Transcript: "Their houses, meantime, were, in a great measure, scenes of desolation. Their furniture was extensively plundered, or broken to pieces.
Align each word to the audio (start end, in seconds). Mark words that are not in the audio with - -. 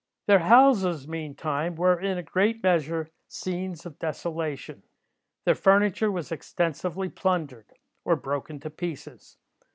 "Their 0.25 0.39
houses, 0.39 1.07
meantime, 1.07 1.75
were, 1.75 1.99
in 1.99 2.17
a 2.17 2.23
great 2.23 2.63
measure, 2.63 3.11
scenes 3.27 3.85
of 3.85 3.99
desolation. 3.99 4.81
Their 5.45 5.53
furniture 5.53 6.09
was 6.11 6.31
extensively 6.31 7.07
plundered, 7.09 7.67
or 8.03 8.15
broken 8.15 8.59
to 8.61 8.71
pieces. 8.71 9.37